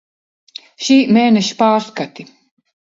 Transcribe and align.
Šī 0.87 0.97
mēneša 1.19 1.61
pārskati. 1.63 2.31